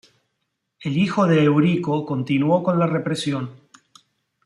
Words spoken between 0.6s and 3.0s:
El hijo de Eurico continuó con la